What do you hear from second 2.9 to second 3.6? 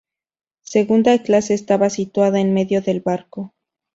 barco.